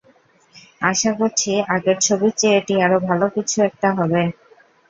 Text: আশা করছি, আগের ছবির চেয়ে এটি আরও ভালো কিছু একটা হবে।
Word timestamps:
আশা 0.81 1.11
করছি, 1.19 1.51
আগের 1.73 1.97
ছবির 2.01 2.33
চেয়ে 2.39 2.57
এটি 2.59 2.75
আরও 2.85 2.97
ভালো 3.07 3.25
কিছু 3.35 3.57
একটা 3.69 3.89
হবে। 3.97 4.21